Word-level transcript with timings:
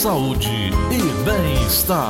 saúde 0.00 0.48
e 0.90 1.24
bem-estar. 1.26 2.08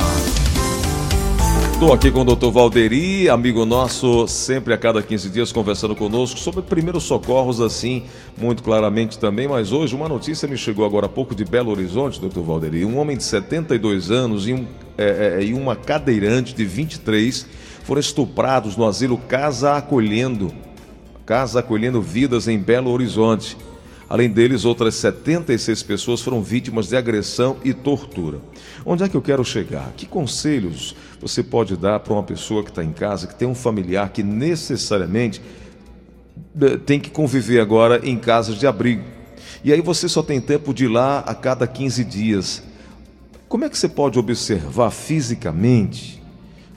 Estou 1.72 1.92
aqui 1.92 2.08
com 2.12 2.20
o 2.20 2.24
Dr. 2.24 2.48
Valderi, 2.52 3.28
amigo 3.28 3.66
nosso, 3.66 4.28
sempre 4.28 4.72
a 4.72 4.78
cada 4.78 5.02
15 5.02 5.28
dias 5.28 5.50
conversando 5.50 5.96
conosco 5.96 6.38
sobre 6.38 6.62
primeiros 6.62 7.02
socorros, 7.02 7.60
assim, 7.60 8.04
muito 8.38 8.62
claramente 8.62 9.18
também. 9.18 9.48
Mas 9.48 9.72
hoje 9.72 9.96
uma 9.96 10.08
notícia 10.08 10.46
me 10.46 10.56
chegou 10.56 10.84
agora 10.84 11.06
há 11.06 11.08
pouco 11.08 11.34
de 11.34 11.44
Belo 11.44 11.72
Horizonte, 11.72 12.20
Dr. 12.20 12.42
Valderi. 12.42 12.84
Um 12.84 12.96
homem 12.96 13.16
de 13.16 13.24
72 13.24 14.12
anos 14.12 14.46
e, 14.46 14.52
um, 14.52 14.68
é, 14.96 15.38
é, 15.40 15.44
e 15.44 15.52
uma 15.52 15.74
cadeirante 15.74 16.54
de 16.54 16.64
23 16.64 17.44
foram 17.82 17.98
estuprados 17.98 18.76
no 18.76 18.86
asilo 18.86 19.18
Casa 19.18 19.74
Acolhendo, 19.74 20.52
Casa 21.26 21.58
Acolhendo 21.58 22.00
Vidas 22.00 22.46
em 22.46 22.56
Belo 22.56 22.92
Horizonte. 22.92 23.56
Além 24.10 24.28
deles, 24.28 24.64
outras 24.64 24.96
76 24.96 25.84
pessoas 25.84 26.20
foram 26.20 26.42
vítimas 26.42 26.88
de 26.88 26.96
agressão 26.96 27.58
e 27.64 27.72
tortura. 27.72 28.40
Onde 28.84 29.04
é 29.04 29.08
que 29.08 29.16
eu 29.16 29.22
quero 29.22 29.44
chegar? 29.44 29.92
Que 29.96 30.04
conselhos 30.04 30.96
você 31.20 31.44
pode 31.44 31.76
dar 31.76 32.00
para 32.00 32.12
uma 32.12 32.22
pessoa 32.24 32.64
que 32.64 32.70
está 32.70 32.82
em 32.82 32.90
casa, 32.90 33.28
que 33.28 33.36
tem 33.36 33.46
um 33.46 33.54
familiar 33.54 34.08
que 34.08 34.24
necessariamente 34.24 35.40
eh, 36.60 36.76
tem 36.78 36.98
que 36.98 37.08
conviver 37.08 37.60
agora 37.60 38.00
em 38.02 38.18
casas 38.18 38.58
de 38.58 38.66
abrigo? 38.66 39.04
E 39.62 39.72
aí 39.72 39.80
você 39.80 40.08
só 40.08 40.24
tem 40.24 40.40
tempo 40.40 40.74
de 40.74 40.86
ir 40.86 40.88
lá 40.88 41.20
a 41.20 41.32
cada 41.32 41.64
15 41.64 42.02
dias. 42.02 42.64
Como 43.48 43.64
é 43.64 43.70
que 43.70 43.78
você 43.78 43.88
pode 43.88 44.18
observar 44.18 44.90
fisicamente 44.90 46.19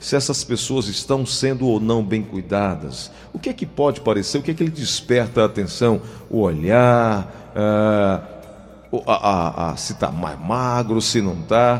se 0.04 0.14
essas 0.14 0.44
pessoas 0.44 0.86
estão 0.86 1.24
sendo 1.24 1.66
ou 1.66 1.80
não 1.80 2.04
bem 2.04 2.22
cuidadas. 2.22 3.10
O 3.32 3.38
que 3.38 3.48
é 3.48 3.54
que 3.54 3.64
pode 3.64 4.02
parecer? 4.02 4.36
O 4.36 4.42
que 4.42 4.50
é 4.50 4.54
que 4.54 4.62
ele 4.62 4.70
desperta 4.70 5.40
a 5.40 5.46
atenção? 5.46 6.02
O 6.28 6.40
olhar, 6.40 7.52
ah, 7.56 8.22
a, 9.06 9.12
a, 9.14 9.70
a, 9.70 9.76
se 9.78 9.94
está 9.94 10.12
mais 10.12 10.38
magro, 10.38 11.00
se 11.00 11.22
não 11.22 11.40
está. 11.40 11.78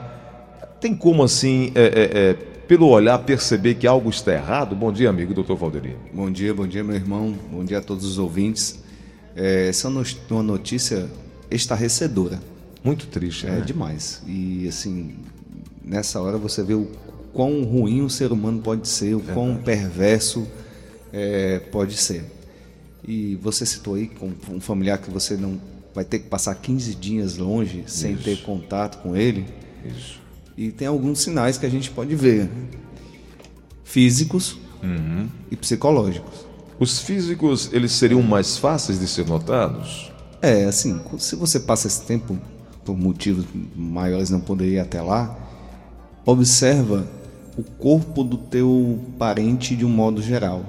Tem 0.80 0.96
como 0.96 1.22
assim, 1.22 1.70
é, 1.74 1.82
é, 1.82 2.18
é, 2.30 2.32
pelo 2.32 2.88
olhar, 2.88 3.18
perceber 3.18 3.74
que 3.74 3.86
algo 3.86 4.08
está 4.08 4.32
errado? 4.32 4.74
Bom 4.74 4.90
dia, 4.90 5.10
amigo 5.10 5.34
doutor 5.34 5.58
Valderi. 5.58 5.94
Bom 6.10 6.30
dia, 6.30 6.54
bom 6.54 6.66
dia, 6.66 6.82
meu 6.82 6.96
irmão. 6.96 7.34
Bom 7.52 7.62
dia 7.62 7.76
a 7.76 7.82
todos 7.82 8.06
os 8.06 8.16
ouvintes. 8.16 8.82
É, 9.36 9.68
essa 9.68 9.86
é 9.86 9.90
uma 10.30 10.42
notícia 10.42 11.10
estarrecedora. 11.50 12.40
Muito 12.82 13.06
triste, 13.06 13.46
É 13.46 13.50
né? 13.50 13.60
demais. 13.60 14.22
E 14.26 14.66
assim, 14.66 15.14
nessa 15.84 16.22
hora 16.22 16.38
você 16.38 16.62
vê 16.62 16.72
o 16.72 16.88
quão 17.34 17.64
ruim 17.64 18.00
o 18.00 18.08
ser 18.08 18.32
humano 18.32 18.62
pode 18.62 18.88
ser, 18.88 19.14
o 19.14 19.18
Verdade. 19.18 19.38
quão 19.38 19.56
perverso 19.56 20.46
é, 21.12 21.58
pode 21.58 21.96
ser. 21.96 22.24
E 23.06 23.36
você 23.42 23.66
citou 23.66 23.94
aí 23.94 24.06
com 24.06 24.32
um 24.50 24.60
familiar 24.60 24.98
que 24.98 25.10
você 25.10 25.36
não 25.36 25.60
vai 25.94 26.04
ter 26.04 26.20
que 26.20 26.28
passar 26.28 26.54
15 26.54 26.94
dias 26.94 27.36
longe 27.36 27.84
Isso. 27.86 27.98
sem 27.98 28.16
ter 28.16 28.40
contato 28.42 29.02
com 29.02 29.14
ele. 29.14 29.44
Isso. 29.84 30.20
E 30.56 30.70
tem 30.70 30.86
alguns 30.86 31.20
sinais 31.20 31.58
que 31.58 31.66
a 31.66 31.68
gente 31.68 31.90
pode 31.90 32.14
ver: 32.14 32.48
físicos 33.84 34.56
uhum. 34.82 35.28
e 35.50 35.56
psicológicos. 35.56 36.46
Os 36.78 37.00
físicos, 37.00 37.70
eles 37.72 37.92
seriam 37.92 38.22
mais 38.22 38.56
fáceis 38.56 38.98
de 38.98 39.06
ser 39.06 39.26
notados? 39.26 40.12
É, 40.42 40.64
assim, 40.64 41.00
se 41.18 41.36
você 41.36 41.60
passa 41.60 41.86
esse 41.86 42.02
tempo, 42.02 42.38
por 42.84 42.96
motivos 42.96 43.46
maiores 43.74 44.30
não 44.30 44.40
poderia 44.40 44.78
ir 44.78 44.80
até 44.80 45.00
lá, 45.00 45.38
observa 46.26 47.06
o 47.56 47.62
corpo 47.62 48.24
do 48.24 48.36
teu 48.36 48.98
parente 49.18 49.76
de 49.76 49.84
um 49.84 49.88
modo 49.88 50.20
geral. 50.20 50.64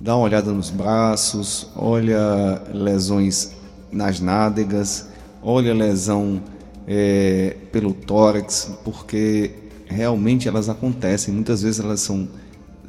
Dá 0.00 0.14
uma 0.16 0.24
olhada 0.24 0.52
nos 0.52 0.70
braços, 0.70 1.68
olha 1.74 2.62
lesões 2.72 3.52
nas 3.90 4.20
nádegas, 4.20 5.08
olha 5.42 5.72
lesão 5.72 6.42
é, 6.86 7.56
pelo 7.72 7.92
tórax, 7.94 8.70
porque 8.84 9.52
realmente 9.86 10.48
elas 10.48 10.68
acontecem. 10.68 11.32
Muitas 11.32 11.62
vezes 11.62 11.80
elas 11.80 12.00
são 12.00 12.28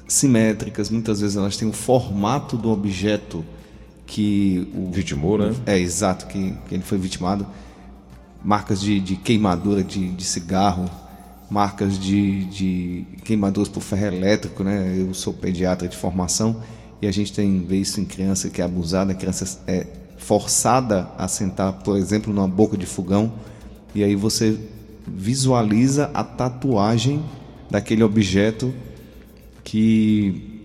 simétricas, 0.07 0.89
muitas 0.89 1.21
vezes 1.21 1.37
elas 1.37 1.55
têm 1.57 1.67
o 1.67 1.73
formato 1.73 2.57
do 2.57 2.69
objeto 2.69 3.43
que 4.05 4.71
o 4.73 4.89
vitimou, 4.91 5.37
né? 5.37 5.53
É 5.65 5.77
exato 5.77 6.27
que, 6.27 6.53
que 6.67 6.75
ele 6.75 6.83
foi 6.83 6.97
vitimado. 6.97 7.45
Marcas 8.43 8.79
de, 8.79 8.99
de 8.99 9.15
queimadura 9.17 9.83
de, 9.83 10.09
de 10.09 10.23
cigarro, 10.23 10.89
marcas 11.49 11.97
de, 11.97 12.45
de 12.45 13.05
queimaduras 13.23 13.69
por 13.69 13.81
ferro 13.81 14.15
elétrico, 14.15 14.63
né? 14.63 14.95
Eu 14.97 15.13
sou 15.13 15.33
pediatra 15.33 15.87
de 15.87 15.95
formação 15.95 16.61
e 17.01 17.07
a 17.07 17.11
gente 17.11 17.31
tem 17.31 17.59
vê 17.65 17.77
isso 17.77 18.01
em 18.01 18.05
criança 18.05 18.49
que 18.49 18.61
é 18.61 18.65
abusada, 18.65 19.11
a 19.11 19.15
criança 19.15 19.61
é 19.67 19.87
forçada 20.17 21.09
a 21.17 21.27
sentar, 21.27 21.73
por 21.73 21.95
exemplo, 21.97 22.33
numa 22.33 22.47
boca 22.47 22.75
de 22.75 22.85
fogão 22.85 23.31
e 23.95 24.03
aí 24.03 24.15
você 24.15 24.59
visualiza 25.07 26.11
a 26.13 26.23
tatuagem 26.23 27.23
daquele 27.69 28.03
objeto 28.03 28.73
que 29.63 30.63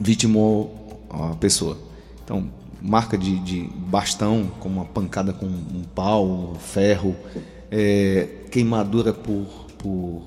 vitimou 0.00 1.04
a 1.10 1.34
pessoa. 1.36 1.78
Então, 2.24 2.48
marca 2.80 3.16
de, 3.16 3.38
de 3.40 3.70
bastão, 3.76 4.50
como 4.60 4.76
uma 4.76 4.84
pancada 4.84 5.32
com 5.32 5.46
um 5.46 5.82
pau, 5.94 6.26
um 6.26 6.54
ferro, 6.54 7.14
é, 7.70 8.28
queimadura 8.50 9.12
por 9.12 9.65
por 9.78 10.22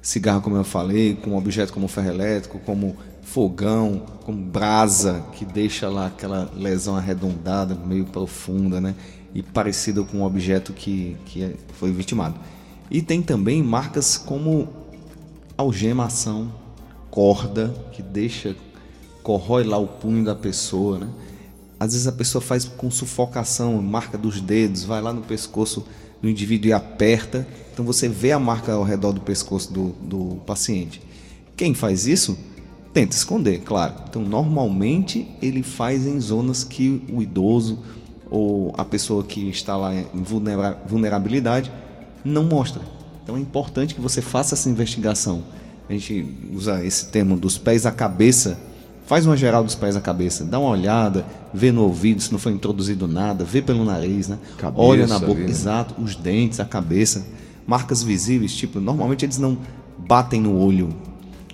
cigarro, 0.00 0.42
como 0.42 0.56
eu 0.56 0.64
falei, 0.64 1.14
com 1.14 1.36
objetos 1.36 1.72
como 1.72 1.88
ferro 1.88 2.08
elétrico, 2.08 2.58
como 2.60 2.96
fogão, 3.22 4.02
como 4.24 4.38
brasa, 4.44 5.24
que 5.32 5.44
deixa 5.44 5.88
lá 5.88 6.06
aquela 6.06 6.50
lesão 6.54 6.96
arredondada, 6.96 7.74
meio 7.74 8.04
profunda, 8.04 8.80
né? 8.80 8.94
E 9.34 9.42
parecida 9.42 10.02
com 10.02 10.18
um 10.18 10.24
objeto 10.24 10.72
que, 10.72 11.16
que 11.24 11.56
foi 11.72 11.90
vitimado. 11.90 12.36
E 12.90 13.02
tem 13.02 13.22
também 13.22 13.62
marcas 13.62 14.16
como 14.16 14.68
algemação, 15.56 16.52
corda, 17.10 17.74
que 17.92 18.02
deixa, 18.02 18.54
corrói 19.22 19.64
lá 19.64 19.78
o 19.78 19.86
punho 19.86 20.24
da 20.24 20.34
pessoa, 20.34 20.98
né? 20.98 21.08
Às 21.80 21.92
vezes 21.92 22.06
a 22.06 22.12
pessoa 22.12 22.40
faz 22.40 22.64
com 22.64 22.90
sufocação, 22.90 23.80
marca 23.82 24.16
dos 24.16 24.40
dedos, 24.40 24.84
vai 24.84 25.02
lá 25.02 25.12
no 25.12 25.22
pescoço 25.22 25.84
do 26.24 26.30
indivíduo 26.30 26.70
e 26.70 26.72
aperta. 26.72 27.46
Então 27.70 27.84
você 27.84 28.08
vê 28.08 28.32
a 28.32 28.38
marca 28.38 28.72
ao 28.72 28.82
redor 28.82 29.12
do 29.12 29.20
pescoço 29.20 29.70
do, 29.70 29.88
do 30.00 30.36
paciente. 30.46 31.02
Quem 31.54 31.74
faz 31.74 32.06
isso 32.06 32.38
tenta 32.94 33.14
esconder, 33.14 33.60
claro. 33.60 33.94
Então 34.08 34.22
normalmente 34.22 35.28
ele 35.42 35.62
faz 35.62 36.06
em 36.06 36.18
zonas 36.18 36.64
que 36.64 37.04
o 37.12 37.20
idoso 37.20 37.78
ou 38.30 38.72
a 38.78 38.84
pessoa 38.86 39.22
que 39.22 39.50
está 39.50 39.76
lá 39.76 39.94
em 39.94 40.22
vulnerabilidade 40.86 41.70
não 42.24 42.44
mostra. 42.44 42.80
Então 43.22 43.36
é 43.36 43.40
importante 43.40 43.94
que 43.94 44.00
você 44.00 44.22
faça 44.22 44.54
essa 44.54 44.70
investigação. 44.70 45.44
A 45.90 45.92
gente 45.92 46.26
usa 46.54 46.82
esse 46.82 47.08
termo 47.08 47.36
dos 47.36 47.58
pés 47.58 47.84
à 47.84 47.92
cabeça 47.92 48.58
Faz 49.06 49.26
uma 49.26 49.36
geral 49.36 49.62
dos 49.62 49.74
pés 49.74 49.96
à 49.96 50.00
cabeça, 50.00 50.44
dá 50.44 50.58
uma 50.58 50.70
olhada, 50.70 51.26
vê 51.52 51.70
no 51.70 51.82
ouvido 51.82 52.22
se 52.22 52.32
não 52.32 52.38
foi 52.38 52.52
introduzido 52.52 53.06
nada, 53.06 53.44
vê 53.44 53.60
pelo 53.60 53.84
nariz, 53.84 54.28
né? 54.28 54.38
Cabeça, 54.56 54.82
Olha 54.82 55.06
na 55.06 55.18
boca, 55.18 55.40
né? 55.40 55.50
exato, 55.50 55.94
os 56.00 56.16
dentes, 56.16 56.58
a 56.58 56.64
cabeça, 56.64 57.26
marcas 57.66 58.02
visíveis, 58.02 58.54
tipo, 58.54 58.80
normalmente 58.80 59.24
eles 59.24 59.36
não 59.36 59.58
batem 59.98 60.40
no 60.40 60.58
olho, 60.58 60.88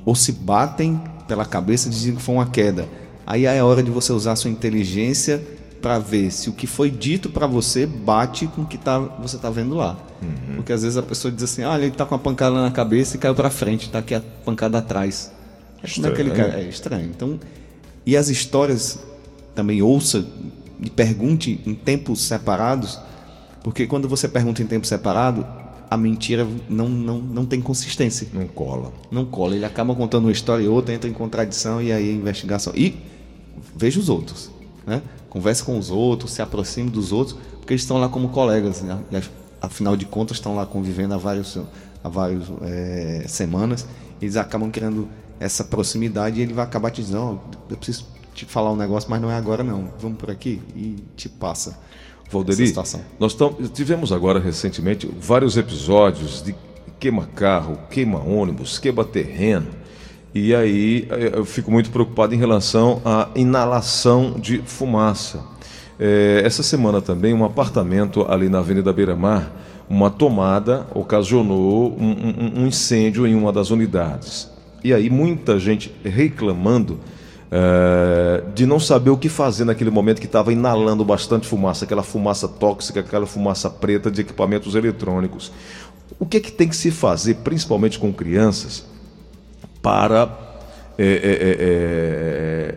ou 0.04 0.14
se 0.14 0.30
batem 0.30 1.00
pela 1.26 1.44
cabeça 1.44 1.88
dizem 1.88 2.16
que 2.16 2.22
foi 2.22 2.34
uma 2.34 2.46
queda. 2.46 2.88
Aí 3.26 3.46
é 3.46 3.62
hora 3.62 3.82
de 3.82 3.90
você 3.90 4.12
usar 4.12 4.32
a 4.32 4.36
sua 4.36 4.50
inteligência 4.50 5.40
para 5.80 5.98
ver 5.98 6.30
se 6.30 6.50
o 6.50 6.52
que 6.52 6.66
foi 6.66 6.90
dito 6.90 7.30
para 7.30 7.46
você 7.46 7.86
bate 7.86 8.46
com 8.48 8.62
o 8.62 8.66
que 8.66 8.76
tá, 8.76 8.98
você 8.98 9.36
está 9.36 9.48
vendo 9.50 9.74
lá. 9.74 9.96
Uhum. 10.20 10.56
Porque 10.56 10.72
às 10.72 10.82
vezes 10.82 10.96
a 10.96 11.02
pessoa 11.02 11.32
diz 11.32 11.44
assim: 11.44 11.62
ah, 11.62 11.76
ele 11.76 11.86
está 11.86 12.04
com 12.04 12.14
a 12.14 12.18
pancada 12.18 12.60
na 12.60 12.70
cabeça 12.70 13.16
e 13.16 13.18
caiu 13.18 13.34
para 13.34 13.48
frente, 13.48 13.86
está 13.86 14.00
aqui 14.00 14.14
a 14.14 14.20
pancada 14.44 14.78
atrás. 14.78 15.32
Estranho, 15.82 16.16
Como 16.16 16.32
é 16.32 16.36
cara? 16.36 16.60
É 16.60 16.64
estranho. 16.64 17.06
Então, 17.06 17.40
e 18.04 18.16
as 18.16 18.28
histórias 18.28 18.98
também 19.54 19.82
ouça 19.82 20.26
e 20.82 20.88
pergunte 20.88 21.60
em 21.66 21.74
tempos 21.74 22.22
separados, 22.22 22.98
porque 23.62 23.86
quando 23.86 24.08
você 24.08 24.28
pergunta 24.28 24.62
em 24.62 24.66
tempo 24.66 24.86
separado, 24.86 25.46
a 25.90 25.96
mentira 25.96 26.46
não, 26.68 26.88
não, 26.88 27.18
não 27.18 27.44
tem 27.44 27.60
consistência. 27.60 28.28
Não 28.32 28.46
cola. 28.46 28.92
Não 29.10 29.24
cola. 29.26 29.56
Ele 29.56 29.64
acaba 29.64 29.94
contando 29.94 30.24
uma 30.24 30.32
história 30.32 30.62
e 30.62 30.68
outra, 30.68 30.94
entra 30.94 31.10
em 31.10 31.12
contradição 31.12 31.82
e 31.82 31.92
aí 31.92 32.10
a 32.10 32.12
investigação. 32.12 32.72
E 32.76 32.96
veja 33.76 33.98
os 33.98 34.08
outros. 34.08 34.50
Né? 34.86 35.02
Converse 35.28 35.62
com 35.62 35.78
os 35.78 35.90
outros, 35.90 36.32
se 36.32 36.40
aproxime 36.40 36.88
dos 36.88 37.12
outros, 37.12 37.36
porque 37.58 37.72
eles 37.72 37.82
estão 37.82 37.98
lá 37.98 38.08
como 38.08 38.28
colegas. 38.28 38.82
Né? 38.82 39.22
Afinal 39.60 39.96
de 39.96 40.06
contas, 40.06 40.36
estão 40.36 40.54
lá 40.54 40.64
convivendo 40.64 41.12
há 41.12 41.18
várias 41.18 41.58
há 42.02 42.08
vários, 42.08 42.44
é, 42.62 43.24
semanas. 43.26 43.86
Eles 44.22 44.36
acabam 44.36 44.70
querendo 44.70 45.08
essa 45.40 45.64
proximidade 45.64 46.40
ele 46.40 46.52
vai 46.52 46.64
acabar 46.64 46.90
te 46.90 47.00
dizendo, 47.00 47.40
oh, 47.42 47.72
eu 47.72 47.76
preciso 47.78 48.06
te 48.34 48.44
falar 48.44 48.70
um 48.70 48.76
negócio, 48.76 49.10
mas 49.10 49.20
não 49.20 49.30
é 49.30 49.34
agora 49.34 49.64
não. 49.64 49.88
Vamos 49.98 50.18
por 50.18 50.30
aqui 50.30 50.60
e 50.76 50.96
te 51.16 51.28
passa. 51.28 51.78
Valderi, 52.30 52.72
nós 53.18 53.36
tivemos 53.72 54.12
agora 54.12 54.38
recentemente 54.38 55.10
vários 55.18 55.56
episódios 55.56 56.42
de 56.42 56.54
queima 57.00 57.26
carro, 57.26 57.76
queima 57.90 58.20
ônibus, 58.20 58.78
queima 58.78 59.04
terreno. 59.04 59.66
E 60.32 60.54
aí 60.54 61.08
eh, 61.10 61.32
eu 61.34 61.44
fico 61.44 61.72
muito 61.72 61.90
preocupado 61.90 62.32
em 62.32 62.38
relação 62.38 63.02
à 63.04 63.28
inalação 63.34 64.38
de 64.38 64.58
fumaça. 64.58 65.42
É, 65.98 66.42
essa 66.44 66.62
semana 66.62 67.02
também 67.02 67.34
um 67.34 67.44
apartamento 67.44 68.24
ali 68.30 68.48
na 68.48 68.58
Avenida 68.58 68.92
Beira 68.92 69.16
Mar 69.16 69.50
uma 69.88 70.08
tomada 70.08 70.86
ocasionou 70.94 71.96
um, 71.98 72.10
um, 72.10 72.62
um 72.62 72.66
incêndio 72.66 73.26
em 73.26 73.34
uma 73.34 73.52
das 73.52 73.70
unidades. 73.70 74.49
E 74.82 74.94
aí 74.94 75.10
muita 75.10 75.58
gente 75.58 75.92
reclamando 76.04 77.00
é, 77.50 78.44
de 78.54 78.64
não 78.64 78.78
saber 78.78 79.10
o 79.10 79.16
que 79.16 79.28
fazer 79.28 79.64
naquele 79.64 79.90
momento 79.90 80.20
que 80.20 80.26
estava 80.26 80.52
inalando 80.52 81.04
bastante 81.04 81.46
fumaça, 81.46 81.84
aquela 81.84 82.02
fumaça 82.02 82.46
tóxica, 82.46 83.00
aquela 83.00 83.26
fumaça 83.26 83.68
preta 83.68 84.10
de 84.10 84.20
equipamentos 84.20 84.74
eletrônicos. 84.74 85.52
O 86.18 86.26
que 86.26 86.36
é 86.36 86.40
que 86.40 86.52
tem 86.52 86.68
que 86.68 86.76
se 86.76 86.90
fazer, 86.90 87.36
principalmente 87.36 87.98
com 87.98 88.12
crianças, 88.12 88.86
para, 89.82 90.30
é, 90.98 91.56
é, 91.58 92.74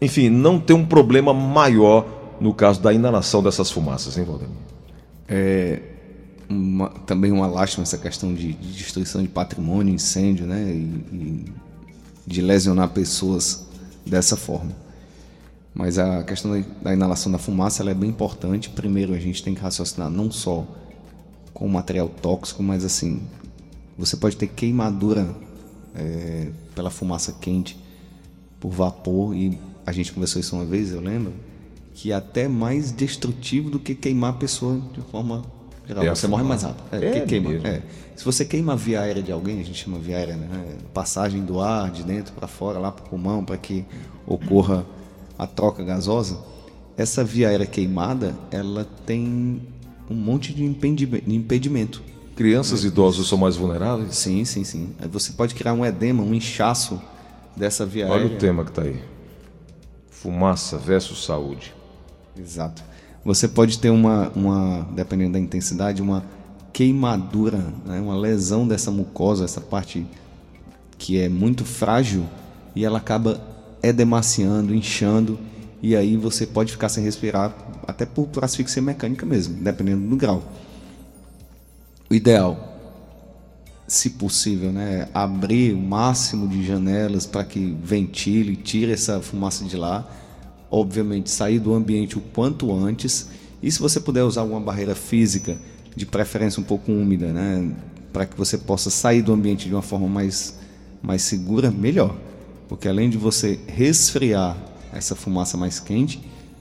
enfim, 0.00 0.28
não 0.28 0.58
ter 0.58 0.72
um 0.72 0.84
problema 0.84 1.34
maior 1.34 2.06
no 2.40 2.52
caso 2.54 2.80
da 2.80 2.92
inalação 2.92 3.42
dessas 3.42 3.70
fumaças, 3.70 4.16
hein, 4.16 4.24
Valdemir? 4.24 4.56
É 5.28 5.91
uma, 6.72 6.88
também 6.88 7.30
uma 7.30 7.46
lástima 7.46 7.82
essa 7.82 7.98
questão 7.98 8.32
de, 8.32 8.54
de, 8.54 8.72
destruição 8.72 9.20
de 9.20 9.28
patrimônio, 9.28 9.94
incêndio, 9.94 10.46
né? 10.46 10.72
E, 10.72 11.04
e 11.12 11.52
de 12.26 12.40
lesionar 12.40 12.88
pessoas 12.88 13.66
dessa 14.06 14.36
forma. 14.36 14.72
Mas 15.74 15.98
a 15.98 16.22
questão 16.22 16.64
da 16.82 16.92
inalação 16.94 17.30
da 17.30 17.38
fumaça 17.38 17.88
é 17.88 17.94
bem 17.94 18.08
importante. 18.08 18.70
Primeiro, 18.70 19.12
a 19.12 19.18
gente 19.18 19.42
tem 19.42 19.54
que 19.54 19.60
raciocinar 19.60 20.08
não 20.08 20.30
só 20.30 20.66
com 21.52 21.68
material 21.68 22.08
tóxico, 22.08 22.62
mas 22.62 22.84
assim, 22.84 23.20
você 23.98 24.16
pode 24.16 24.36
ter 24.36 24.46
queimadura 24.46 25.28
é, 25.94 26.50
pela 26.74 26.90
fumaça 26.90 27.32
quente, 27.32 27.78
por 28.58 28.70
vapor, 28.70 29.34
e 29.34 29.58
a 29.84 29.92
gente 29.92 30.12
conversou 30.12 30.40
isso 30.40 30.56
uma 30.56 30.64
vez, 30.64 30.92
eu 30.92 31.00
lembro, 31.00 31.32
que 31.94 32.12
é 32.12 32.14
até 32.14 32.48
mais 32.48 32.92
destrutivo 32.92 33.68
do 33.68 33.78
que 33.78 33.94
queimar 33.94 34.30
a 34.30 34.36
pessoa 34.36 34.80
de 34.94 35.00
forma 35.10 35.42
geral. 35.86 36.04
É 36.04 36.14
você 36.14 36.26
morre 36.26 36.42
mais 36.42 36.62
rápido. 36.62 36.84
É, 36.92 37.18
é 37.18 37.20
queima. 37.20 37.52
É. 37.66 37.82
Se 38.16 38.24
você 38.24 38.44
queima 38.44 38.74
a 38.74 38.76
via 38.76 39.00
aérea 39.00 39.22
de 39.22 39.32
alguém, 39.32 39.60
a 39.60 39.64
gente 39.64 39.82
chama 39.82 39.98
via 39.98 40.16
aérea, 40.16 40.36
né? 40.36 40.76
Passagem 40.92 41.44
do 41.44 41.60
ar 41.60 41.90
de 41.90 42.02
dentro 42.02 42.32
para 42.32 42.46
fora, 42.46 42.78
lá 42.78 42.92
para 42.92 43.04
o 43.04 43.08
pulmão, 43.08 43.44
para 43.44 43.56
que 43.56 43.84
ocorra 44.26 44.84
a 45.38 45.46
troca 45.46 45.82
gasosa. 45.82 46.38
Essa 46.96 47.24
via 47.24 47.48
aérea 47.48 47.66
queimada, 47.66 48.34
ela 48.50 48.86
tem 49.06 49.62
um 50.08 50.14
monte 50.14 50.52
de 50.52 50.64
impedimento. 50.64 52.02
Crianças 52.36 52.84
e 52.84 52.88
idosos 52.88 53.28
são 53.28 53.38
mais 53.38 53.56
vulneráveis? 53.56 54.16
Sim, 54.16 54.44
sim, 54.44 54.64
sim. 54.64 54.94
Você 55.10 55.32
pode 55.32 55.54
criar 55.54 55.72
um 55.72 55.84
edema, 55.84 56.22
um 56.22 56.34
inchaço 56.34 57.00
dessa 57.56 57.84
via 57.84 58.04
Olha 58.04 58.14
aérea. 58.14 58.26
Olha 58.26 58.36
o 58.36 58.38
tema 58.38 58.64
que 58.64 58.70
está 58.70 58.82
aí. 58.82 59.02
Fumaça 60.10 60.78
versus 60.78 61.24
saúde. 61.24 61.74
Exato. 62.38 62.82
Você 63.24 63.46
pode 63.46 63.78
ter 63.78 63.90
uma, 63.90 64.30
uma 64.34 64.88
dependendo 64.94 65.34
da 65.34 65.38
intensidade, 65.38 66.02
uma 66.02 66.24
queimadura, 66.72 67.58
né? 67.84 68.00
uma 68.00 68.16
lesão 68.16 68.66
dessa 68.66 68.90
mucosa, 68.90 69.44
essa 69.44 69.60
parte 69.60 70.06
que 70.98 71.18
é 71.18 71.28
muito 71.28 71.64
frágil, 71.64 72.26
e 72.74 72.84
ela 72.84 72.98
acaba 72.98 73.40
edemaciando, 73.82 74.74
inchando, 74.74 75.38
e 75.82 75.96
aí 75.96 76.16
você 76.16 76.46
pode 76.46 76.72
ficar 76.72 76.88
sem 76.88 77.02
respirar, 77.02 77.54
até 77.86 78.06
por, 78.06 78.26
por 78.28 78.44
asfixia 78.44 78.80
mecânica 78.80 79.26
mesmo, 79.26 79.54
dependendo 79.54 80.08
do 80.08 80.16
grau. 80.16 80.42
O 82.08 82.14
ideal, 82.14 82.72
se 83.86 84.10
possível, 84.10 84.72
né, 84.72 85.08
abrir 85.12 85.74
o 85.74 85.78
máximo 85.78 86.48
de 86.48 86.64
janelas 86.64 87.26
para 87.26 87.44
que 87.44 87.76
ventile, 87.82 88.56
tire 88.56 88.92
essa 88.92 89.20
fumaça 89.20 89.64
de 89.64 89.76
lá. 89.76 90.06
Obviamente, 90.74 91.30
sair 91.30 91.58
do 91.58 91.74
ambiente 91.74 92.16
o 92.16 92.20
quanto 92.20 92.74
antes. 92.74 93.28
E 93.62 93.70
se 93.70 93.78
você 93.78 94.00
puder 94.00 94.24
usar 94.24 94.40
alguma 94.40 94.58
barreira 94.58 94.94
física, 94.94 95.58
de 95.94 96.06
preferência 96.06 96.58
um 96.58 96.64
pouco 96.64 96.90
úmida, 96.90 97.30
né, 97.30 97.76
para 98.10 98.24
que 98.24 98.34
você 98.34 98.56
possa 98.56 98.88
sair 98.88 99.20
do 99.20 99.34
ambiente 99.34 99.68
de 99.68 99.74
uma 99.74 99.82
forma 99.82 100.08
mais, 100.08 100.58
mais 101.02 101.20
segura, 101.20 101.70
melhor. 101.70 102.16
Porque 102.70 102.88
além 102.88 103.10
de 103.10 103.18
você 103.18 103.60
resfriar 103.66 104.56
essa 104.92 105.14
fumaça 105.14 105.58
mais 105.58 105.78
quente, 105.78 106.18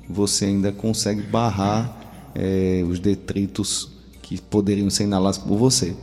você 0.09 0.43
ainda 0.43 0.73
consegue 0.73 1.21
barrar 1.21 2.29
é, 2.35 2.83
os 2.85 2.99
detritos 2.99 3.91
que 4.21 4.41
poderiam 4.41 4.89
ser 4.89 5.05
inalados 5.05 5.37
por 5.37 5.57
você. 5.57 5.95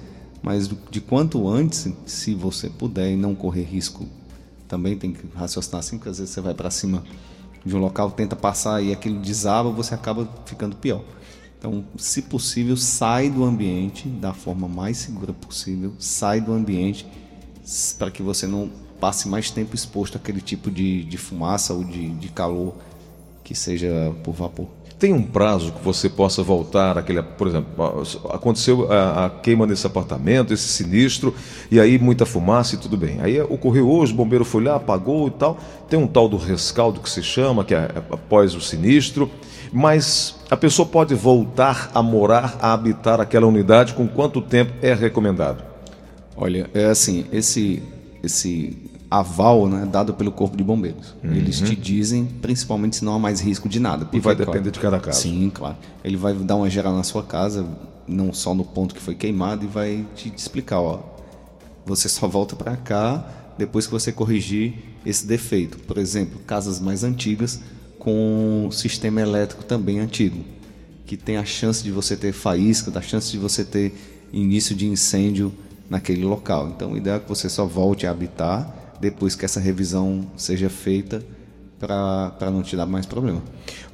Mas 0.42 0.70
de 0.90 1.00
quanto 1.02 1.46
antes, 1.46 1.88
se 2.06 2.34
você 2.34 2.70
puder 2.70 3.12
e 3.12 3.16
não 3.16 3.34
correr 3.34 3.64
risco, 3.64 4.06
também 4.66 4.96
tem 4.96 5.12
que 5.12 5.26
raciocinar 5.34 5.80
assim, 5.80 5.96
porque 5.98 6.08
às 6.08 6.18
vezes 6.18 6.32
você 6.32 6.40
vai 6.40 6.54
para 6.54 6.70
cima 6.70 7.02
de 7.64 7.76
um 7.76 7.78
local, 7.78 8.10
tenta 8.10 8.36
passar 8.36 8.82
e 8.82 8.92
aquele 8.92 9.18
desaba, 9.18 9.70
você 9.70 9.94
acaba 9.94 10.28
ficando 10.46 10.76
pior. 10.76 11.02
Então, 11.58 11.84
se 11.96 12.22
possível, 12.22 12.76
sai 12.76 13.28
do 13.28 13.44
ambiente 13.44 14.08
da 14.08 14.32
forma 14.32 14.68
mais 14.68 14.98
segura 14.98 15.32
possível, 15.32 15.92
sai 15.98 16.40
do 16.40 16.52
ambiente 16.52 17.06
para 17.98 18.10
que 18.10 18.22
você 18.22 18.46
não 18.46 18.70
passe 19.00 19.28
mais 19.28 19.50
tempo 19.50 19.74
exposto 19.74 20.16
àquele 20.16 20.40
tipo 20.40 20.70
de, 20.70 21.04
de 21.04 21.18
fumaça 21.18 21.74
ou 21.74 21.84
de, 21.84 22.10
de 22.10 22.28
calor 22.28 22.74
que 23.42 23.54
seja 23.54 24.14
por 24.22 24.34
vapor. 24.34 24.68
Tem 24.98 25.12
um 25.12 25.22
prazo 25.22 25.70
que 25.70 25.84
você 25.84 26.08
possa 26.08 26.42
voltar 26.42 26.98
aquele, 26.98 27.22
por 27.22 27.46
exemplo, 27.46 28.02
aconteceu 28.30 28.90
a, 28.90 29.26
a, 29.26 29.30
queima 29.30 29.64
nesse 29.64 29.86
apartamento, 29.86 30.52
esse 30.52 30.66
sinistro, 30.66 31.32
e 31.70 31.78
aí 31.78 32.00
muita 32.00 32.26
fumaça 32.26 32.74
e 32.74 32.78
tudo 32.78 32.96
bem. 32.96 33.20
Aí 33.20 33.40
ocorreu 33.40 33.88
hoje, 33.88 34.12
o 34.12 34.16
bombeiro 34.16 34.44
foi 34.44 34.64
lá, 34.64 34.74
apagou 34.74 35.28
e 35.28 35.30
tal. 35.30 35.56
Tem 35.88 35.96
um 35.96 36.06
tal 36.06 36.28
do 36.28 36.36
rescaldo 36.36 36.98
que 36.98 37.08
se 37.08 37.22
chama, 37.22 37.64
que 37.64 37.76
é 37.76 37.88
após 38.10 38.56
o 38.56 38.60
sinistro, 38.60 39.30
mas 39.72 40.40
a 40.50 40.56
pessoa 40.56 40.86
pode 40.86 41.14
voltar 41.14 41.92
a 41.94 42.02
morar, 42.02 42.58
a 42.60 42.72
habitar 42.72 43.20
aquela 43.20 43.46
unidade 43.46 43.94
com 43.94 44.08
quanto 44.08 44.42
tempo 44.42 44.72
é 44.82 44.94
recomendado? 44.94 45.62
Olha, 46.36 46.68
é 46.74 46.86
assim, 46.86 47.24
esse 47.32 47.82
esse 48.20 48.76
aval 49.10 49.68
né, 49.68 49.88
dado 49.90 50.12
pelo 50.14 50.30
Corpo 50.30 50.56
de 50.56 50.62
Bombeiros. 50.62 51.14
Uhum. 51.22 51.32
Eles 51.32 51.60
te 51.60 51.74
dizem, 51.74 52.26
principalmente 52.26 52.96
se 52.96 53.04
não 53.04 53.14
há 53.14 53.18
mais 53.18 53.40
risco 53.40 53.68
de 53.68 53.80
nada. 53.80 54.04
Porque, 54.04 54.18
e 54.18 54.20
vai 54.20 54.34
depender 54.34 54.60
claro, 54.60 54.72
de 54.72 54.80
cada 54.80 55.00
caso. 55.00 55.22
Sim, 55.22 55.50
claro. 55.52 55.76
Ele 56.04 56.16
vai 56.16 56.34
dar 56.34 56.56
uma 56.56 56.68
geral 56.68 56.94
na 56.94 57.02
sua 57.02 57.22
casa, 57.22 57.66
não 58.06 58.32
só 58.32 58.54
no 58.54 58.64
ponto 58.64 58.94
que 58.94 59.00
foi 59.00 59.14
queimado, 59.14 59.64
e 59.64 59.68
vai 59.68 60.04
te 60.14 60.32
explicar, 60.36 60.80
ó, 60.80 61.00
você 61.86 62.08
só 62.08 62.28
volta 62.28 62.54
para 62.54 62.76
cá 62.76 63.24
depois 63.56 63.86
que 63.86 63.92
você 63.92 64.12
corrigir 64.12 64.74
esse 65.04 65.26
defeito. 65.26 65.78
Por 65.78 65.96
exemplo, 65.96 66.38
casas 66.46 66.78
mais 66.78 67.02
antigas 67.02 67.60
com 67.98 68.68
sistema 68.70 69.20
elétrico 69.20 69.64
também 69.64 69.98
antigo, 69.98 70.44
que 71.06 71.16
tem 71.16 71.38
a 71.38 71.44
chance 71.44 71.82
de 71.82 71.90
você 71.90 72.14
ter 72.14 72.32
faísca, 72.32 72.90
da 72.90 73.00
chance 73.00 73.30
de 73.30 73.38
você 73.38 73.64
ter 73.64 73.94
início 74.32 74.76
de 74.76 74.86
incêndio 74.86 75.52
naquele 75.88 76.24
local. 76.24 76.68
Então, 76.68 76.92
o 76.92 76.96
ideal 76.96 77.16
é 77.16 77.20
que 77.20 77.28
você 77.28 77.48
só 77.48 77.64
volte 77.64 78.06
a 78.06 78.10
habitar 78.10 78.77
depois 79.00 79.34
que 79.34 79.44
essa 79.44 79.60
revisão 79.60 80.26
seja 80.36 80.68
feita 80.68 81.22
para 81.78 82.50
não 82.50 82.62
te 82.62 82.76
dar 82.76 82.86
mais 82.86 83.06
problema. 83.06 83.40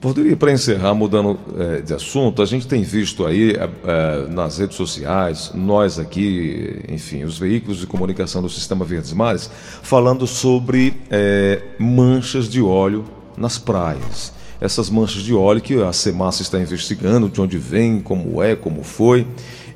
Poderia, 0.00 0.36
para 0.36 0.52
encerrar, 0.52 0.94
mudando 0.94 1.38
é, 1.58 1.80
de 1.82 1.92
assunto, 1.92 2.40
a 2.40 2.46
gente 2.46 2.66
tem 2.66 2.82
visto 2.82 3.26
aí 3.26 3.52
é, 3.52 4.28
nas 4.28 4.58
redes 4.58 4.76
sociais, 4.76 5.52
nós 5.54 5.98
aqui, 5.98 6.82
enfim, 6.88 7.24
os 7.24 7.38
veículos 7.38 7.78
de 7.78 7.86
comunicação 7.86 8.40
do 8.40 8.48
Sistema 8.48 8.84
Verdes 8.84 9.12
Mares, 9.12 9.50
falando 9.82 10.26
sobre 10.26 10.94
é, 11.10 11.62
manchas 11.78 12.48
de 12.48 12.62
óleo 12.62 13.04
nas 13.36 13.58
praias. 13.58 14.32
Essas 14.60 14.88
manchas 14.88 15.22
de 15.22 15.34
óleo 15.34 15.60
que 15.60 15.82
a 15.82 15.92
Semassa 15.92 16.40
está 16.40 16.58
investigando, 16.58 17.28
de 17.28 17.40
onde 17.40 17.58
vem, 17.58 18.00
como 18.00 18.42
é, 18.42 18.56
como 18.56 18.82
foi. 18.82 19.26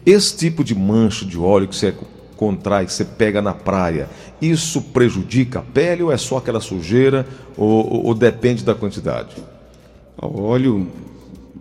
Esse 0.06 0.35
tipo 0.35 0.64
de 0.64 0.75
mancha 0.75 1.26
de 1.26 1.38
óleo 1.38 1.68
que 1.68 1.76
você 1.76 1.92
contrai, 2.38 2.87
que 2.87 2.92
você 2.92 3.04
pega 3.04 3.42
na 3.42 3.52
praia, 3.52 4.09
isso 4.40 4.80
prejudica 4.80 5.59
a 5.59 5.62
pele 5.62 6.04
ou 6.04 6.12
é 6.12 6.16
só 6.16 6.38
aquela 6.38 6.61
sujeira 6.61 7.26
ou, 7.57 7.68
ou, 7.68 8.07
ou 8.07 8.14
depende 8.14 8.64
da 8.64 8.75
quantidade? 8.75 9.37
O 10.16 10.42
óleo, 10.42 10.87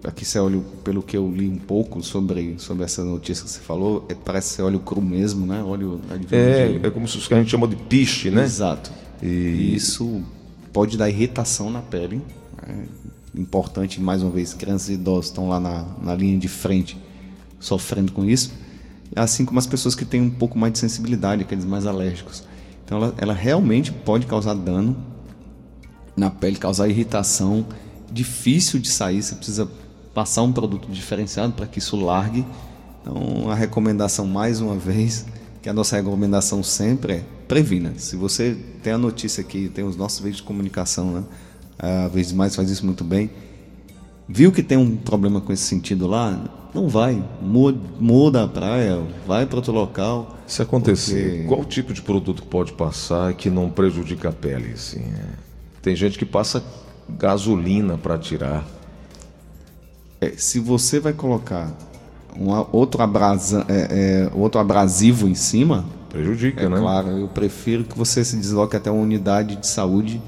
aqui 0.03 0.23
você 0.23 0.39
olha 0.39 0.61
pelo 0.83 1.01
que 1.01 1.17
eu 1.17 1.29
li 1.29 1.49
um 1.49 1.57
pouco 1.57 2.03
sobre, 2.03 2.55
sobre 2.59 2.83
essa 2.85 3.03
notícia 3.03 3.43
que 3.43 3.49
você 3.49 3.59
falou, 3.59 4.05
é, 4.07 4.13
parece 4.13 4.49
ser 4.49 4.61
óleo 4.61 4.79
cru 4.79 5.01
mesmo, 5.01 5.47
né? 5.47 5.63
Óleo 5.63 5.99
é, 6.31 6.79
é 6.83 6.89
como 6.91 7.07
se 7.07 7.17
a 7.33 7.37
gente 7.37 7.49
chama 7.49 7.67
de 7.67 7.75
piche, 7.75 8.29
né? 8.29 8.43
Exato. 8.43 8.91
E, 9.21 9.73
isso 9.75 10.23
pode 10.71 10.95
dar 10.95 11.09
irritação 11.09 11.71
na 11.71 11.81
pele. 11.81 12.21
É 12.67 13.39
importante, 13.39 13.99
mais 13.99 14.21
uma 14.21 14.31
vez, 14.31 14.53
crianças 14.53 14.89
e 14.89 14.93
idosos 14.93 15.27
estão 15.27 15.49
lá 15.49 15.59
na, 15.59 15.85
na 16.01 16.15
linha 16.15 16.37
de 16.37 16.47
frente 16.47 16.97
sofrendo 17.59 18.11
com 18.11 18.23
isso, 18.23 18.51
assim 19.15 19.45
como 19.45 19.59
as 19.59 19.67
pessoas 19.67 19.95
que 19.95 20.05
têm 20.05 20.21
um 20.21 20.29
pouco 20.29 20.57
mais 20.57 20.73
de 20.73 20.79
sensibilidade, 20.79 21.41
aqueles 21.43 21.65
mais 21.65 21.85
alérgicos. 21.85 22.43
Então 22.85 22.97
ela, 22.97 23.15
ela 23.17 23.33
realmente 23.33 23.91
pode 23.91 24.25
causar 24.25 24.53
dano 24.53 24.95
na 26.15 26.29
pele, 26.29 26.57
causar 26.57 26.87
irritação, 26.87 27.65
difícil 28.11 28.79
de 28.79 28.89
sair, 28.89 29.21
você 29.21 29.35
precisa 29.35 29.69
passar 30.13 30.41
um 30.41 30.51
produto 30.51 30.89
diferenciado 30.89 31.53
para 31.53 31.67
que 31.67 31.79
isso 31.79 31.95
largue. 31.95 32.45
Então 33.01 33.49
a 33.51 33.55
recomendação 33.55 34.25
mais 34.25 34.59
uma 34.59 34.75
vez, 34.75 35.25
que 35.61 35.69
a 35.69 35.73
nossa 35.73 35.95
recomendação 35.95 36.63
sempre 36.63 37.13
é 37.13 37.23
previna. 37.47 37.93
Se 37.97 38.15
você 38.15 38.57
tem 38.81 38.93
a 38.93 38.97
notícia 38.97 39.41
aqui, 39.41 39.69
tem 39.69 39.83
os 39.83 39.95
nossos 39.95 40.19
veículos 40.19 40.41
de 40.41 40.47
comunicação, 40.47 41.11
né? 41.11 41.23
A 41.77 42.07
vez 42.07 42.31
mais 42.31 42.55
faz 42.55 42.69
isso 42.69 42.85
muito 42.85 43.03
bem. 43.03 43.29
Viu 44.27 44.51
que 44.51 44.63
tem 44.63 44.77
um 44.77 44.95
problema 44.95 45.39
com 45.39 45.53
esse 45.53 45.63
sentido 45.63 46.07
lá? 46.07 46.43
Não 46.73 46.87
vai. 46.87 47.23
Muda, 47.41 48.43
a 48.43 48.47
praia, 48.47 49.01
vai 49.25 49.45
para 49.45 49.57
outro 49.57 49.71
local. 49.73 50.35
Se 50.45 50.61
acontecer, 50.61 51.31
Porque- 51.31 51.47
qual 51.47 51.65
tipo 51.65 51.93
de 51.93 52.01
produto 52.01 52.43
pode 52.43 52.73
passar 52.73 53.33
que 53.33 53.49
não 53.49 53.69
prejudica 53.69 54.29
a 54.29 54.31
pele? 54.31 54.73
Assim, 54.73 54.99
é? 55.01 55.25
Tem 55.81 55.95
gente 55.95 56.17
que 56.17 56.25
passa 56.25 56.63
gasolina 57.09 57.97
para 57.97 58.17
tirar. 58.17 58.65
É, 60.19 60.31
se 60.37 60.59
você 60.59 60.99
vai 60.99 61.13
colocar 61.13 61.71
um 62.39 62.49
outro, 62.71 63.01
abrasa, 63.01 63.65
é, 63.67 64.27
é, 64.29 64.31
outro 64.33 64.59
abrasivo 64.59 65.27
em 65.27 65.35
cima, 65.35 65.85
Prejudica, 66.09 66.63
é 66.63 66.69
né? 66.69 66.77
claro, 66.79 67.09
eu 67.09 67.27
prefiro 67.27 67.83
que 67.83 67.97
você 67.97 68.23
se 68.23 68.37
desloque 68.37 68.75
até 68.75 68.89
uma 68.89 69.01
unidade 69.01 69.55
de 69.57 69.67
saúde 69.67 70.21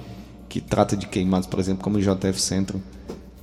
que 0.47 0.59
trata 0.59 0.95
de 0.97 1.07
queimados, 1.07 1.47
por 1.47 1.59
exemplo, 1.59 1.83
como 1.83 1.97
o 1.97 2.01
JF 2.01 2.39
Centro, 2.41 2.81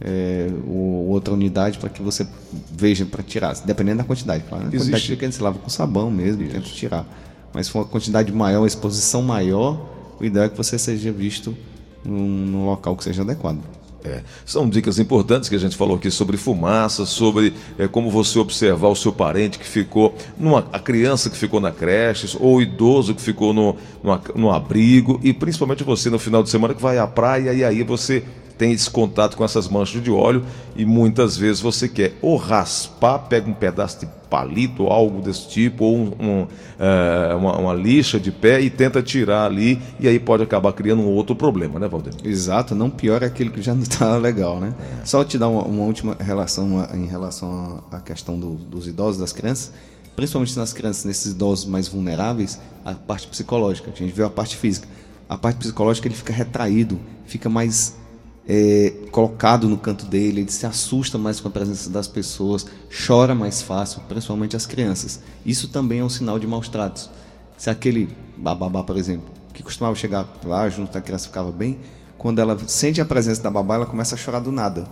é, 0.01 0.49
ou 0.67 1.09
outra 1.09 1.33
unidade 1.33 1.79
para 1.79 1.89
que 1.89 2.03
você 2.03 2.27
veja 2.71 3.05
para 3.05 3.23
tirar, 3.23 3.55
dependendo 3.65 3.99
da 3.99 4.05
quantidade, 4.05 4.45
claro. 4.49 4.65
né? 4.65 4.69
A 4.69 4.73
quantidade 4.73 4.97
Existe- 4.97 5.11
pequena 5.11 5.33
você 5.33 5.43
lava 5.43 5.59
com 5.59 5.69
sabão 5.69 6.11
mesmo, 6.11 6.47
tenta 6.47 6.61
tirar. 6.69 7.07
Mas 7.53 7.67
se 7.67 7.73
for 7.73 7.81
uma 7.81 7.85
quantidade 7.87 8.33
maior, 8.33 8.61
uma 8.61 8.67
exposição 8.67 9.23
maior, 9.23 9.81
o 10.21 10.25
ideal 10.25 10.47
é 10.47 10.49
que 10.49 10.57
você 10.57 10.79
seja 10.79 11.11
visto 11.11 11.57
num, 12.05 12.29
num 12.29 12.67
local 12.67 12.97
que 12.97 13.05
seja 13.05 13.23
adequado. 13.23 13.59
É, 14.05 14.23
são 14.45 14.69
dicas 14.69 15.01
importantes 15.01 15.49
que 15.49 15.57
a 15.57 15.59
gente 15.59 15.77
falou 15.77 15.97
aqui 15.97 16.13
sobre 16.13 16.37
fumaça, 16.37 17.05
sobre 17.05 17.53
é, 17.77 17.89
como 17.89 18.09
você 18.09 18.39
observar 18.39 18.89
o 18.89 18.95
seu 18.95 19.13
parente 19.13 19.59
que 19.59 19.67
ficou, 19.67 20.15
numa, 20.39 20.65
a 20.73 20.79
criança 20.79 21.29
que 21.29 21.37
ficou 21.37 21.61
na 21.61 21.73
creche, 21.73 22.37
ou 22.39 22.57
o 22.57 22.63
idoso 22.63 23.15
que 23.15 23.21
ficou 23.21 23.53
no, 23.53 23.77
no, 24.05 24.21
no 24.37 24.53
abrigo, 24.53 25.19
e 25.25 25.33
principalmente 25.33 25.83
você 25.83 26.09
no 26.09 26.21
final 26.21 26.43
de 26.43 26.51
semana 26.51 26.73
que 26.73 26.81
vai 26.81 26.99
à 26.99 27.07
praia 27.07 27.53
e 27.53 27.65
aí 27.65 27.83
você 27.83 28.23
tem 28.59 28.73
esse 28.73 28.91
contato 28.91 29.37
com 29.37 29.45
essas 29.45 29.69
manchas 29.69 30.03
de 30.03 30.11
óleo 30.11 30.45
e 30.75 30.85
muitas 30.85 31.37
vezes 31.37 31.61
você 31.61 31.89
quer 31.89 32.15
ou 32.23 32.37
raspar, 32.37 33.19
pega 33.29 33.49
um 33.51 33.53
pedaço 33.55 34.01
de 34.01 34.09
palito 34.31 34.85
ou 34.85 34.91
algo 34.91 35.21
desse 35.23 35.49
tipo, 35.49 35.85
ou 35.85 35.97
um, 35.97 36.13
um, 36.19 36.47
é, 36.79 37.35
uma, 37.35 37.57
uma 37.59 37.75
lixa 37.75 38.19
de 38.19 38.33
pé 38.33 38.61
e 38.61 38.69
tenta 38.71 39.03
tirar 39.03 39.45
ali, 39.47 39.81
e 40.01 40.09
aí 40.09 40.19
pode 40.19 40.43
acabar 40.43 40.73
criando 40.73 41.03
um 41.03 41.07
outro 41.09 41.37
problema, 41.37 41.79
né, 41.79 41.87
Valdir? 41.87 42.13
Exato, 42.25 42.75
não 42.75 42.91
piora 42.91 43.27
aquilo 43.27 43.51
que 43.51 43.63
já 43.63 43.75
não 43.75 43.83
está 43.83 44.17
legal, 44.19 44.59
né? 44.59 44.75
Só 45.05 45.23
te 45.23 45.39
dar 45.39 45.49
uma, 45.49 45.63
uma 45.63 45.85
última 45.85 46.17
relação 46.19 46.67
uma- 46.67 46.89
em 46.95 47.07
relação 47.07 47.83
à 47.93 47.97
à 47.99 48.01
questão 48.01 48.39
do- 48.39 48.55
dos 48.55 48.89
idosos, 48.89 49.21
das 49.21 49.33
crianças, 49.33 49.73
principalmente 50.17 50.57
nas 50.59 50.73
crianças, 50.73 51.05
nesses 51.05 51.33
idosos 51.33 51.65
mais 51.67 51.87
vulneráveis, 51.89 52.59
a 52.85 52.95
parte 52.95 53.29
psicológica. 53.29 53.91
A 53.95 53.97
gente 53.97 54.13
vê 54.13 54.25
a 54.25 54.31
parte 54.31 54.57
física. 54.57 54.89
A 55.29 55.37
parte 55.37 55.59
psicológica 55.59 56.09
ele 56.09 56.15
fica 56.15 56.33
retraído, 56.33 56.99
fica 57.27 57.49
mais 57.49 57.95
é, 58.49 58.93
colocado 59.11 59.69
no 59.69 59.77
canto 59.77 60.07
dele, 60.07 60.43
ele 60.43 60.51
se 60.51 60.67
assusta 60.67 61.19
mais 61.19 61.41
com 61.41 61.49
a 61.49 61.51
presença 61.51 61.91
das 61.91 62.07
pessoas, 62.07 62.67
chora 63.07 63.35
mais 63.35 63.61
fácil, 63.61 64.01
principalmente 64.09 64.55
as 64.55 64.67
crianças. 64.67 65.21
Isso 65.45 65.69
também 65.69 66.01
é 66.01 66.05
um 66.05 66.09
sinal 66.09 66.39
de 66.39 66.47
maus 66.47 66.69
tratos. 66.69 67.11
Se 67.57 67.71
aquele 67.71 68.09
bababá, 68.37 68.83
por 68.83 68.97
exemplo, 68.97 69.27
que 69.53 69.63
costumava 69.63 69.97
chegar 69.97 70.29
lá 70.45 70.69
junto 70.69 70.93
da 70.93 71.01
criança 71.01 71.27
ficava 71.27 71.51
bem, 71.51 71.79
quando 72.19 72.39
ela 72.39 72.59
sente 72.67 73.01
a 73.01 73.05
presença 73.05 73.43
da 73.43 73.51
babá, 73.51 73.77
ela 73.77 73.87
começa 73.87 74.15
a 74.15 74.19
chorar 74.19 74.41
do 74.41 74.51
nada. 74.51 74.87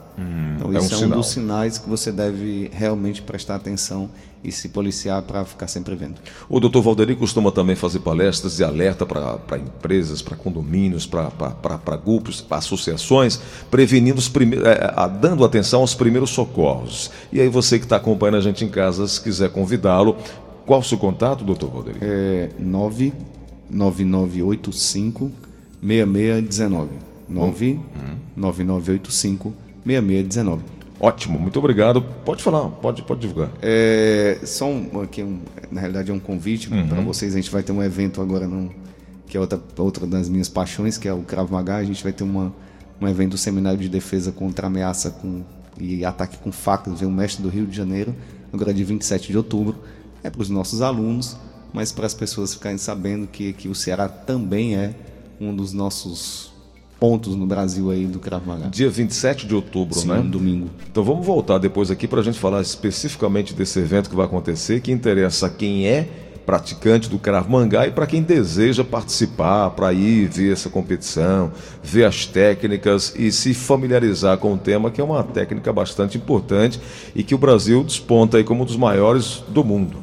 então 0.57 0.73
é 0.73 0.79
isso 0.79 1.01
um 1.01 1.05
é 1.05 1.07
um 1.07 1.11
dos 1.11 1.29
sinais 1.29 1.79
que 1.79 1.89
você 1.89 2.13
deve 2.13 2.71
realmente 2.73 3.23
prestar 3.23 3.55
atenção 3.57 4.11
e 4.43 4.53
se 4.53 4.69
policiar 4.69 5.23
para 5.23 5.43
ficar 5.45 5.67
sempre 5.67 5.95
vendo. 5.95 6.21
O 6.51 6.61
doutor 6.61 6.83
Valderi 6.83 7.17
costuma 7.17 7.51
também 7.51 7.75
fazer 7.75 8.01
palestras 8.01 8.59
de 8.59 8.65
alerta 8.65 9.07
para 9.07 9.57
empresas, 9.57 10.21
para 10.21 10.37
condomínios, 10.37 11.07
para 11.07 11.97
grupos, 11.97 12.43
para 12.43 12.59
associações, 12.59 13.41
prevenindo 13.71 14.19
os 14.19 14.29
primeiros, 14.29 14.69
dando 15.19 15.47
atenção 15.47 15.81
aos 15.81 15.95
primeiros 15.95 16.29
socorros. 16.29 17.11
E 17.33 17.41
aí 17.41 17.49
você 17.49 17.79
que 17.79 17.87
está 17.87 17.97
acompanhando 17.97 18.37
a 18.37 18.43
gente 18.43 18.67
em 18.67 18.69
casa, 18.69 19.09
se 19.09 19.19
quiser 19.19 19.51
convidá-lo, 19.51 20.15
qual 20.67 20.81
o 20.81 20.85
seu 20.85 20.99
contato, 20.99 21.43
doutor 21.43 21.71
Valderi? 21.71 22.01
É 22.03 22.51
99985 22.59 25.33
6619. 25.83 27.14
99985 27.29 29.53
6619. 29.85 30.75
Ótimo, 31.01 31.39
muito 31.39 31.59
obrigado. 31.59 32.03
Pode 32.25 32.43
falar, 32.43 32.69
pode, 32.69 33.03
pode 33.03 33.21
divulgar. 33.21 33.51
É, 33.61 34.39
só 34.45 34.67
um, 34.67 35.03
aqui 35.03 35.23
um, 35.23 35.41
na 35.71 35.81
realidade 35.81 36.11
é 36.11 36.15
um 36.15 36.19
convite 36.19 36.69
para 36.69 37.01
vocês. 37.03 37.35
A 37.35 37.37
gente 37.37 37.51
vai 37.51 37.63
ter 37.63 37.73
um 37.73 37.83
evento 37.83 38.23
agora, 38.23 38.47
no, 38.47 38.73
que 39.27 39.37
é 39.37 39.41
outra, 39.41 39.61
outra 39.77 40.07
das 40.07 40.29
minhas 40.29 40.49
paixões, 40.49 40.97
que 40.97 41.09
é 41.09 41.13
o 41.13 41.23
Krav 41.23 41.51
Maga. 41.51 41.77
A 41.77 41.85
gente 41.85 42.03
vai 42.03 42.13
ter 42.13 42.25
uma, 42.25 42.55
um 43.01 43.09
evento, 43.09 43.35
um 43.35 43.37
seminário 43.37 43.79
de 43.79 43.89
defesa 43.89 44.33
contra 44.33 44.69
ameaça 44.69 45.11
com, 45.11 45.43
e 45.79 46.05
ataque 46.05 46.39
com 46.39 46.53
facas. 46.53 47.01
Vem 47.01 47.09
o 47.09 47.13
mestre 47.13 47.43
do 47.43 47.49
Rio 47.49 47.67
de 47.67 47.77
Janeiro, 47.77 48.15
agora 48.53 48.73
dia 48.73 48.87
27 48.87 49.33
de 49.33 49.37
outubro. 49.37 49.77
É 50.23 50.31
para 50.31 50.41
os 50.41 50.49
nossos 50.49 50.81
alunos, 50.81 51.37
mas 51.73 51.93
para 51.93 52.07
as 52.07 52.15
pessoas 52.15 52.55
ficarem 52.55 52.79
sabendo 52.79 53.27
que, 53.27 53.53
que 53.53 53.69
o 53.69 53.75
Ceará 53.75 54.09
também 54.09 54.77
é 54.77 54.95
um 55.39 55.55
dos 55.55 55.75
nossos 55.75 56.54
pontos 57.05 57.37
no 57.37 57.45
Brasil 57.45 57.91
aí 57.91 58.07
do 58.07 58.19
Krav 58.19 58.47
Maga. 58.47 58.69
Dia 58.71 58.89
27 58.89 59.47
de 59.47 59.55
outubro, 59.55 59.99
Sim, 59.99 60.09
né? 60.09 60.21
um 60.21 60.31
domingo. 60.31 60.71
Então 60.91 61.05
vamos 61.05 61.27
voltar 61.27 61.59
depois 61.59 61.91
aqui 61.91 62.09
para 62.09 62.21
a 62.21 62.23
gente 62.23 62.39
falar 62.39 62.63
especificamente 62.63 63.53
desse 63.53 63.79
evento 63.79 64.09
que 64.09 64.17
vai 64.17 64.25
acontecer, 64.25 64.81
que 64.81 64.91
interessa 64.91 65.49
a 65.49 65.51
quem 65.51 65.87
é 65.87 66.09
praticante 66.47 67.11
do 67.11 67.19
Krav 67.19 67.47
Maga 67.47 67.87
e 67.87 67.91
para 67.91 68.07
quem 68.07 68.23
deseja 68.23 68.83
participar, 68.83 69.69
para 69.73 69.93
ir 69.93 70.31
ver 70.31 70.55
essa 70.55 70.71
competição, 70.71 71.53
ver 71.83 72.05
as 72.05 72.25
técnicas 72.25 73.15
e 73.19 73.31
se 73.31 73.53
familiarizar 73.53 74.39
com 74.39 74.55
o 74.55 74.57
tema, 74.57 74.91
que 74.91 74.99
é 74.99 75.05
uma 75.05 75.23
técnica 75.23 75.71
bastante 75.75 76.17
importante 76.17 76.81
e 77.15 77.23
que 77.23 77.35
o 77.35 77.39
Brasil 77.39 77.85
desponta 77.85 78.39
aí 78.39 78.45
como 78.45 78.63
um 78.63 78.65
dos 78.65 78.79
maiores 78.79 79.45
do 79.49 79.63
mundo. 79.63 80.03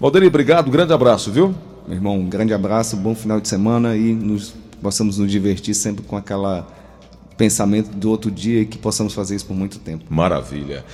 Valderi, 0.00 0.26
obrigado, 0.26 0.72
grande 0.72 0.92
abraço, 0.92 1.30
viu? 1.30 1.54
Meu 1.86 1.96
irmão, 1.96 2.18
um 2.18 2.28
grande 2.28 2.52
abraço, 2.52 2.96
bom 2.96 3.14
final 3.14 3.40
de 3.40 3.46
semana 3.46 3.96
e 3.96 4.12
nos, 4.12 4.54
possamos 4.82 5.18
nos 5.18 5.30
divertir 5.30 5.74
sempre 5.74 6.04
com 6.04 6.16
aquela 6.16 6.66
pensamento 7.36 7.90
do 7.96 8.10
outro 8.10 8.30
dia 8.30 8.60
e 8.60 8.66
que 8.66 8.78
possamos 8.78 9.14
fazer 9.14 9.34
isso 9.34 9.46
por 9.46 9.56
muito 9.56 9.78
tempo. 9.78 10.04
Maravilha. 10.08 10.84